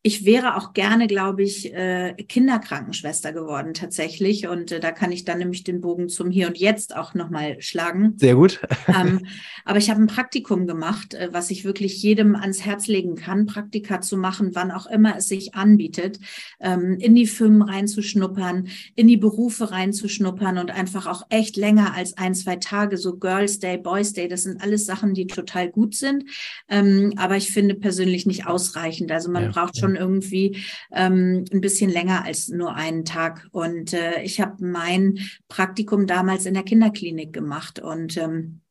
[0.06, 4.50] ich wäre auch gerne, glaube ich, äh, Kinderkrankenschwester geworden tatsächlich.
[4.50, 7.56] Und äh, da kann ich dann nämlich den Bogen zum Hier und Jetzt auch nochmal
[7.62, 8.16] schlagen.
[8.18, 8.60] Sehr gut.
[8.89, 9.26] ähm,
[9.63, 13.46] aber ich habe ein Praktikum gemacht, äh, was ich wirklich jedem ans Herz legen kann,
[13.46, 16.20] Praktika zu machen, wann auch immer es sich anbietet,
[16.60, 22.18] ähm, in die Firmen reinzuschnuppern, in die Berufe reinzuschnuppern und einfach auch echt länger als
[22.18, 25.96] ein, zwei Tage, so Girls Day, Boys Day, das sind alles Sachen, die total gut
[25.96, 26.26] sind.
[26.68, 29.10] Ähm, aber ich finde persönlich nicht ausreichend.
[29.10, 33.47] Also man ja, braucht schon schon irgendwie ähm, ein bisschen länger als nur einen Tag.
[33.51, 38.62] Und äh, ich habe mein Praktikum damals in der Kinderklinik gemacht und ähm,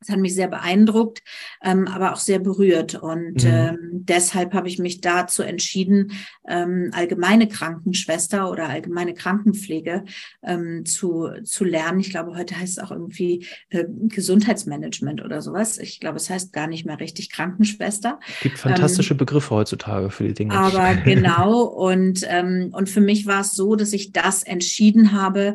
[0.00, 1.22] das hat mich sehr beeindruckt,
[1.62, 2.94] ähm, aber auch sehr berührt.
[2.94, 3.50] Und mhm.
[3.50, 6.12] ähm, deshalb habe ich mich dazu entschieden,
[6.48, 10.04] ähm, allgemeine Krankenschwester oder allgemeine Krankenpflege
[10.42, 11.98] ähm, zu, zu lernen.
[12.00, 15.78] Ich glaube, heute heißt es auch irgendwie äh, Gesundheitsmanagement oder sowas.
[15.78, 18.20] Ich glaube, es heißt gar nicht mehr richtig Krankenschwester.
[18.36, 20.54] Es gibt fantastische ähm, Begriffe heutzutage für die Dinge.
[20.54, 21.62] Aber genau.
[21.62, 25.54] Und, ähm, und für mich war es so, dass ich das entschieden habe,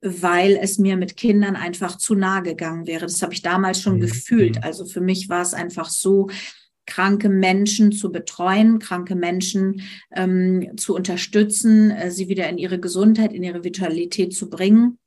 [0.00, 3.06] weil es mir mit Kindern einfach zu nahe gegangen wäre.
[3.06, 4.00] Das habe ich damals schon mhm.
[4.00, 4.56] gefühlt.
[4.56, 4.62] Mhm.
[4.62, 6.28] Also für mich war es einfach so,
[6.88, 13.32] kranke Menschen zu betreuen, kranke Menschen ähm, zu unterstützen, äh, sie wieder in ihre Gesundheit,
[13.32, 14.98] in ihre Vitalität zu bringen.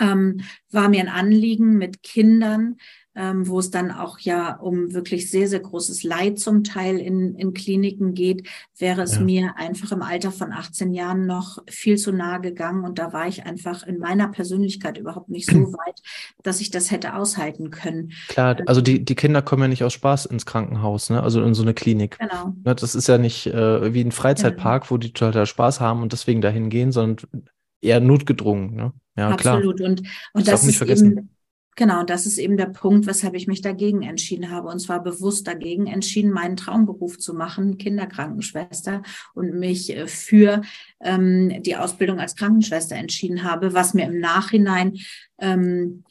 [0.00, 2.76] Ähm, war mir ein Anliegen, mit Kindern
[3.16, 7.34] ähm, wo es dann auch ja um wirklich sehr, sehr großes Leid zum Teil in,
[7.36, 9.20] in Kliniken geht, wäre es ja.
[9.20, 12.84] mir einfach im Alter von 18 Jahren noch viel zu nahe gegangen.
[12.84, 16.00] Und da war ich einfach in meiner Persönlichkeit überhaupt nicht so weit,
[16.42, 18.12] dass ich das hätte aushalten können.
[18.28, 21.22] Klar, also die, die Kinder kommen ja nicht aus Spaß ins Krankenhaus, ne?
[21.22, 22.18] also in so eine Klinik.
[22.18, 22.54] Genau.
[22.64, 24.90] Ne, das ist ja nicht äh, wie ein Freizeitpark, genau.
[24.90, 27.44] wo die total Spaß haben und deswegen dahin gehen, sondern
[27.80, 28.74] eher notgedrungen.
[28.74, 28.92] Ne?
[29.16, 29.76] Ja, Absolut.
[29.76, 29.88] klar.
[29.90, 30.00] Und,
[30.32, 31.33] und das, das ist eben
[31.76, 34.68] Genau, das ist eben der Punkt, weshalb ich mich dagegen entschieden habe.
[34.68, 39.02] Und zwar bewusst dagegen entschieden, meinen Traumberuf zu machen, Kinderkrankenschwester,
[39.34, 40.62] und mich äh, für
[41.00, 44.94] ähm, die Ausbildung als Krankenschwester entschieden habe, was mir im Nachhinein
[45.38, 46.04] ähm,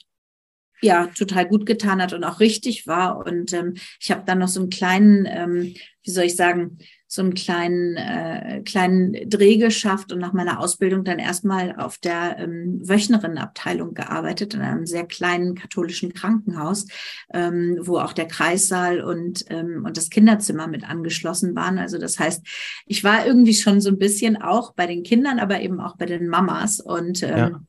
[0.82, 3.26] ja total gut getan hat und auch richtig war.
[3.26, 5.74] Und ähm, ich habe dann noch so einen kleinen, ähm,
[6.04, 6.78] wie soll ich sagen,
[7.14, 12.40] so einen kleinen, äh, kleinen Dreh geschafft und nach meiner Ausbildung dann erstmal auf der
[12.40, 16.88] ähm, Wöchnerinnenabteilung gearbeitet, in einem sehr kleinen katholischen Krankenhaus,
[17.32, 21.78] ähm, wo auch der Kreissaal und, ähm, und das Kinderzimmer mit angeschlossen waren.
[21.78, 22.44] Also das heißt,
[22.88, 26.08] ich war irgendwie schon so ein bisschen auch bei den Kindern, aber eben auch bei
[26.08, 27.62] den Mamas und ähm, ja.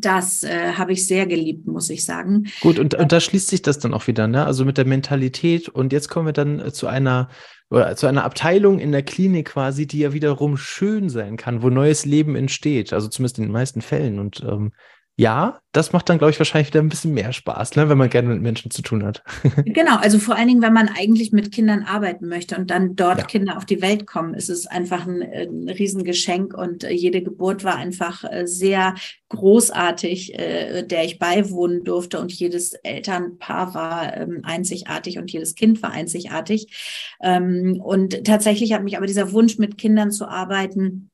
[0.00, 2.46] Das äh, habe ich sehr geliebt, muss ich sagen.
[2.60, 4.44] Gut, und, und da schließt sich das dann auch wieder, ne?
[4.46, 5.68] Also mit der Mentalität.
[5.68, 7.28] Und jetzt kommen wir dann äh, zu einer
[7.70, 11.70] oder zu einer Abteilung in der Klinik quasi, die ja wiederum schön sein kann, wo
[11.70, 12.92] neues Leben entsteht.
[12.92, 14.18] Also zumindest in den meisten Fällen.
[14.18, 14.72] Und ähm,
[15.16, 18.10] ja, das macht dann, glaube ich, wahrscheinlich wieder ein bisschen mehr Spaß, ne, wenn man
[18.10, 19.22] gerne mit Menschen zu tun hat.
[19.64, 23.18] genau, also vor allen Dingen, wenn man eigentlich mit Kindern arbeiten möchte und dann dort
[23.18, 23.24] ja.
[23.24, 27.62] Kinder auf die Welt kommen, ist es einfach ein, ein Riesengeschenk und äh, jede Geburt
[27.62, 28.96] war einfach äh, sehr
[29.28, 35.80] großartig, äh, der ich beiwohnen durfte und jedes Elternpaar war ähm, einzigartig und jedes Kind
[35.80, 37.16] war einzigartig.
[37.22, 41.10] Ähm, und tatsächlich hat mich aber dieser Wunsch, mit Kindern zu arbeiten,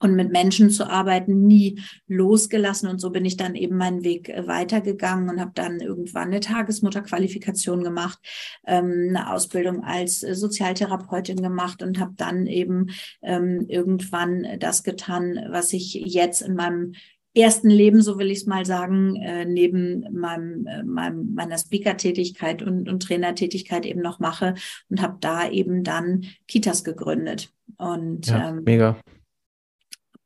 [0.00, 2.88] und mit Menschen zu arbeiten nie losgelassen.
[2.88, 6.40] Und so bin ich dann eben meinen Weg äh, weitergegangen und habe dann irgendwann eine
[6.40, 8.18] Tagesmutterqualifikation gemacht,
[8.66, 12.90] ähm, eine Ausbildung als äh, Sozialtherapeutin gemacht und habe dann eben
[13.22, 16.92] ähm, irgendwann das getan, was ich jetzt in meinem
[17.34, 22.62] ersten Leben, so will ich es mal sagen, äh, neben meinem, äh, meinem, meiner Speaker-Tätigkeit
[22.62, 24.54] und, und Trainertätigkeit eben noch mache
[24.88, 27.52] und habe da eben dann Kitas gegründet.
[27.76, 28.96] Und ja, ähm, mega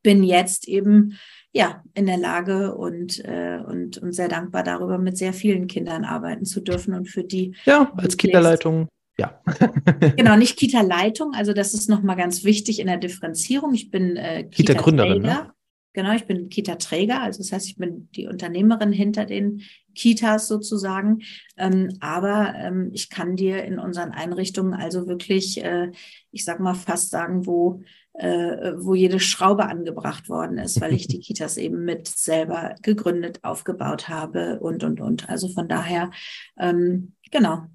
[0.05, 1.17] bin jetzt eben
[1.51, 6.05] ja in der Lage und, äh, und, und sehr dankbar darüber, mit sehr vielen Kindern
[6.05, 7.55] arbeiten zu dürfen und für die.
[7.65, 8.87] Ja, als Kita-Leitung.
[9.17, 9.41] Ja.
[10.15, 11.33] genau, nicht Kita-Leitung.
[11.33, 13.73] Also das ist nochmal ganz wichtig in der Differenzierung.
[13.73, 15.23] Ich bin äh, Kita-Gründerin.
[15.23, 15.51] Kita ne?
[15.95, 19.61] Genau, ich bin Kita-Träger, also das heißt, ich bin die Unternehmerin hinter den
[19.95, 21.21] Kitas sozusagen.
[21.55, 25.91] Ähm, aber ähm, ich kann dir in unseren Einrichtungen also wirklich, äh,
[26.31, 27.81] ich sag mal fast sagen, wo
[28.17, 33.39] äh, wo jede Schraube angebracht worden ist, weil ich die Kitas eben mit selber gegründet,
[33.43, 35.29] aufgebaut habe und, und, und.
[35.29, 36.11] Also von daher,
[36.59, 37.67] ähm, genau.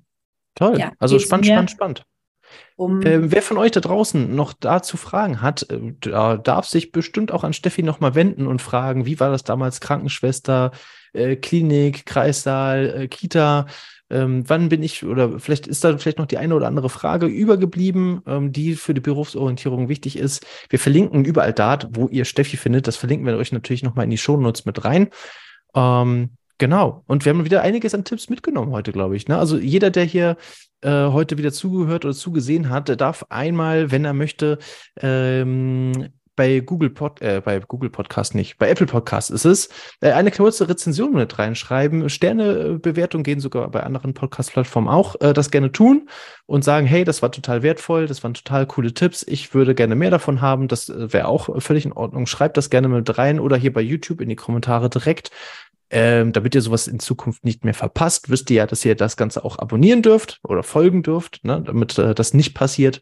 [0.55, 0.79] Toll.
[0.79, 2.07] Ja, also spannend, spannend, spannend.
[2.77, 7.33] Um ähm, wer von euch da draußen noch dazu Fragen hat, äh, darf sich bestimmt
[7.33, 10.73] auch an Steffi nochmal wenden und fragen, wie war das damals Krankenschwester,
[11.13, 13.67] äh, Klinik, Kreissaal, äh, Kita?
[14.11, 17.27] Ähm, wann bin ich, oder vielleicht ist da vielleicht noch die eine oder andere Frage
[17.27, 20.45] übergeblieben, ähm, die für die Berufsorientierung wichtig ist.
[20.69, 22.89] Wir verlinken überall dort, wo ihr Steffi findet.
[22.89, 25.11] Das verlinken wir euch natürlich nochmal in die Shownotes mit rein.
[25.77, 26.31] Ähm,
[26.61, 27.03] genau.
[27.09, 29.27] Und wir haben wieder einiges an Tipps mitgenommen heute, glaube ich.
[29.27, 29.37] Ne?
[29.37, 30.37] Also jeder, der hier
[30.83, 34.59] äh, heute wieder zugehört oder zugesehen hat, der darf einmal, wenn er möchte,
[35.01, 39.69] ähm, bei Google, Pod, äh, bei Google Podcast nicht, bei Apple Podcast ist es,
[40.01, 42.09] äh, eine kurze Rezension mit reinschreiben.
[42.09, 45.21] Sternebewertungen gehen sogar bei anderen Podcast-Plattformen auch.
[45.21, 46.09] Äh, das gerne tun
[46.47, 49.23] und sagen, hey, das war total wertvoll, das waren total coole Tipps.
[49.29, 50.67] Ich würde gerne mehr davon haben.
[50.67, 52.27] Das äh, wäre auch völlig in Ordnung.
[52.27, 55.31] Schreibt das gerne mit rein oder hier bei YouTube in die Kommentare direkt.
[55.91, 59.17] Ähm, damit ihr sowas in Zukunft nicht mehr verpasst, wisst ihr ja, dass ihr das
[59.17, 63.01] Ganze auch abonnieren dürft oder folgen dürft, ne, damit äh, das nicht passiert.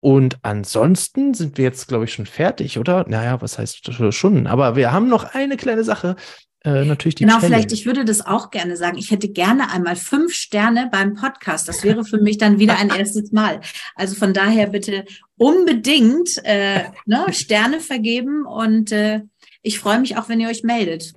[0.00, 3.06] Und ansonsten sind wir jetzt, glaube ich, schon fertig, oder?
[3.08, 4.46] Naja, was heißt schon?
[4.46, 6.16] Aber wir haben noch eine kleine Sache.
[6.64, 7.54] Äh, natürlich die Genau, Challenge.
[7.54, 8.98] vielleicht, ich würde das auch gerne sagen.
[8.98, 11.68] Ich hätte gerne einmal fünf Sterne beim Podcast.
[11.68, 13.60] Das wäre für mich dann wieder ein erstes Mal.
[13.94, 15.04] Also von daher bitte
[15.36, 19.22] unbedingt äh, ne, Sterne vergeben und äh,
[19.62, 21.14] ich freue mich auch, wenn ihr euch meldet.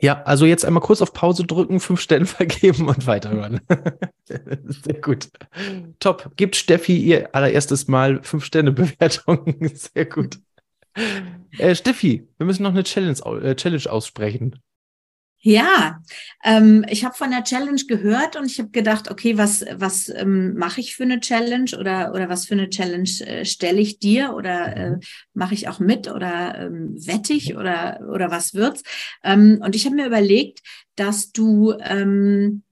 [0.00, 3.60] Ja, also jetzt einmal kurz auf Pause drücken, fünf Stellen vergeben und weiterhören.
[4.24, 5.28] Sehr gut.
[6.00, 6.32] Top.
[6.36, 9.56] Gibt Steffi ihr allererstes Mal fünf Sterne Bewertung.
[9.74, 10.38] Sehr gut.
[11.58, 14.60] Äh, Steffi, wir müssen noch eine Challenge, äh, Challenge aussprechen.
[15.46, 16.00] Ja,
[16.42, 20.54] ähm, ich habe von der Challenge gehört und ich habe gedacht, okay, was, was ähm,
[20.54, 24.32] mache ich für eine Challenge oder, oder was für eine Challenge äh, stelle ich dir
[24.34, 25.00] oder äh, mhm.
[25.34, 28.84] mache ich auch mit oder ähm, wette ich oder, oder was wird's?
[29.22, 30.60] Ähm, und ich habe mir überlegt,
[30.96, 32.63] dass du ähm,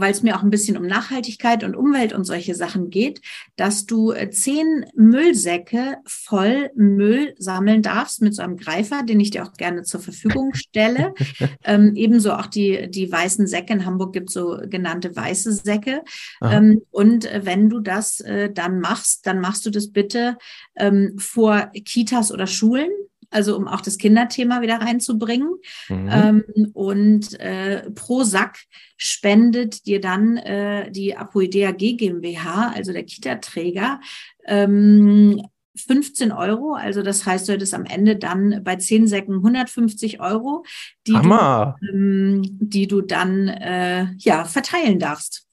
[0.00, 3.20] weil es mir auch ein bisschen um Nachhaltigkeit und Umwelt und solche Sachen geht,
[3.56, 9.30] dass du äh, zehn Müllsäcke voll Müll sammeln darfst mit so einem Greifer, den ich
[9.30, 11.14] dir auch gerne zur Verfügung stelle.
[11.64, 13.72] ähm, ebenso auch die, die weißen Säcke.
[13.72, 16.02] In Hamburg gibt es so genannte weiße Säcke.
[16.42, 20.36] Ähm, und äh, wenn du das äh, dann machst, dann machst du das bitte
[20.76, 22.90] ähm, vor Kitas oder Schulen
[23.36, 25.50] also um auch das Kinderthema wieder reinzubringen.
[25.90, 26.08] Mhm.
[26.10, 28.60] Ähm, und äh, pro Sack
[28.96, 34.00] spendet dir dann äh, die Apoidea G GmbH, also der Kita-Träger,
[34.46, 35.42] ähm,
[35.76, 36.72] 15 Euro.
[36.72, 40.64] Also das heißt, du hättest am Ende dann bei 10 Säcken 150 Euro,
[41.06, 45.44] die, du, ähm, die du dann äh, ja, verteilen darfst.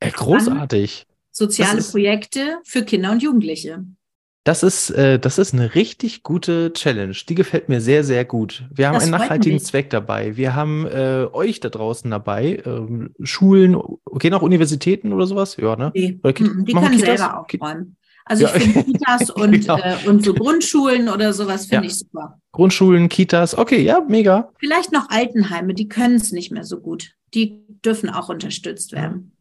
[0.00, 1.06] Äh, großartig.
[1.32, 3.84] Soziale Projekte für Kinder und Jugendliche.
[4.46, 7.16] Das ist, äh, das ist eine richtig gute Challenge.
[7.28, 8.62] Die gefällt mir sehr, sehr gut.
[8.72, 10.36] Wir haben das einen nachhaltigen Zweck dabei.
[10.36, 12.62] Wir haben äh, euch da draußen dabei.
[12.64, 13.76] Ähm, Schulen,
[14.20, 15.56] gehen auch Universitäten oder sowas?
[15.56, 15.90] Ja, ne?
[15.96, 16.20] Nee.
[16.22, 17.18] Oder die können Kitas?
[17.18, 17.96] selber aufräumen.
[18.24, 18.54] Also ja.
[18.54, 19.78] ich finde Kitas und, genau.
[19.78, 21.90] äh, und so Grundschulen oder sowas finde ja.
[21.90, 22.38] ich super.
[22.52, 24.52] Grundschulen, Kitas, okay, ja, mega.
[24.60, 27.14] Vielleicht noch Altenheime, die können es nicht mehr so gut.
[27.34, 29.32] Die dürfen auch unterstützt werden.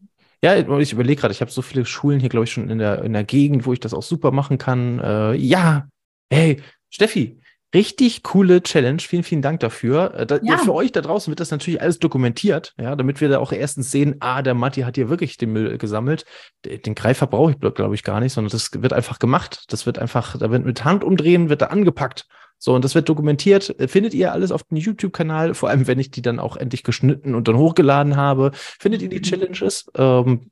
[0.46, 3.04] Ja, ich überlege gerade, ich habe so viele Schulen hier, glaube ich, schon in der,
[3.04, 5.00] in der Gegend, wo ich das auch super machen kann.
[5.00, 5.88] Äh, ja,
[6.32, 7.40] hey, Steffi,
[7.74, 9.00] richtig coole Challenge.
[9.00, 10.14] Vielen, vielen Dank dafür.
[10.14, 10.60] Äh, da, ja.
[10.60, 13.90] Für euch da draußen wird das natürlich alles dokumentiert, ja, damit wir da auch erstens
[13.90, 16.26] sehen, ah, der Matti hat hier wirklich den Müll gesammelt.
[16.64, 19.64] Den Greifer brauche ich, glaube ich, gar nicht, sondern das wird einfach gemacht.
[19.70, 22.28] Das wird einfach, da wird mit Hand umdrehen, wird da angepackt.
[22.58, 23.76] So, und das wird dokumentiert.
[23.88, 27.36] Findet ihr alles auf dem YouTube-Kanal, vor allem wenn ich die dann auch endlich geschnitten
[27.36, 28.52] und dann hochgeladen habe.
[28.54, 29.24] Findet ihr die mhm.
[29.24, 29.92] Challenges?
[29.96, 30.52] Ähm,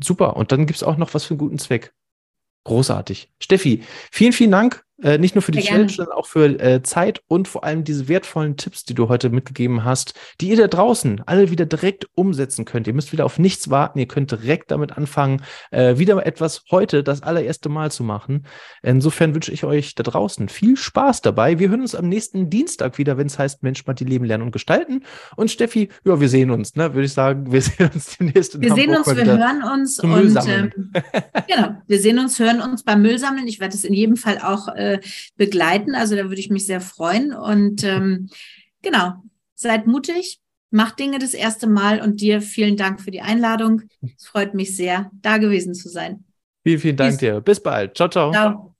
[0.00, 0.36] super.
[0.36, 1.92] Und dann gibt es auch noch was für einen guten Zweck.
[2.64, 3.32] Großartig.
[3.40, 6.82] Steffi, vielen, vielen Dank äh, nicht nur für die Sehr Challenge, sondern auch für äh,
[6.82, 10.68] Zeit und vor allem diese wertvollen Tipps, die du heute mitgegeben hast, die ihr da
[10.68, 12.86] draußen alle wieder direkt umsetzen könnt.
[12.86, 13.98] Ihr müsst wieder auf nichts warten.
[13.98, 18.46] Ihr könnt direkt damit anfangen, äh, wieder etwas heute das allererste Mal zu machen.
[18.82, 21.58] Insofern wünsche ich euch da draußen viel Spaß dabei.
[21.58, 24.44] Wir hören uns am nächsten Dienstag wieder, wenn es heißt Mensch, mal die Leben lernen
[24.44, 25.04] und gestalten.
[25.36, 26.94] Und Steffi, ja, wir sehen uns, ne?
[26.94, 28.60] Würde ich sagen, wir sehen uns demnächst.
[28.60, 30.70] Wir sehen uns, wir hören uns und ähm,
[31.48, 33.46] genau, wir sehen uns, hören uns beim Müllsammeln.
[33.46, 34.91] Ich werde es in jedem Fall auch äh,
[35.36, 35.94] begleiten.
[35.94, 37.32] Also da würde ich mich sehr freuen.
[37.32, 38.28] Und ähm,
[38.82, 39.14] genau,
[39.54, 43.82] seid mutig, macht Dinge das erste Mal und dir vielen Dank für die Einladung.
[44.16, 46.24] Es freut mich sehr, da gewesen zu sein.
[46.64, 47.20] Vielen, vielen Dank Tschüss.
[47.20, 47.40] dir.
[47.40, 47.96] Bis bald.
[47.96, 48.32] Ciao, ciao.
[48.32, 48.71] ciao.